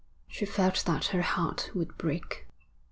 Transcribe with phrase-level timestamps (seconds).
[0.27, 2.47] She felt that her heart would break.